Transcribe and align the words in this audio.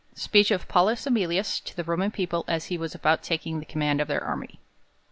Speech 0.15 0.49
of 0.49 0.67
Paulus 0.67 1.05
Emilius 1.05 1.59
to 1.59 1.75
the 1.75 1.83
Roman 1.83 2.09
People, 2.09 2.43
as 2.47 2.65
he 2.65 2.77
was 2.79 2.95
about 2.95 3.21
taking 3.21 3.59
the 3.59 3.65
command 3.67 4.01
ot 4.01 4.07
THEIR 4.07 4.23
Army. 4.23 4.59